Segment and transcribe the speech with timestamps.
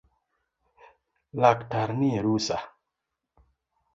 [1.41, 2.61] Laktar nie rusaa